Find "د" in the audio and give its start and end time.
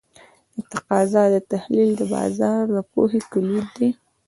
0.55-0.57, 1.97-2.01, 2.75-2.77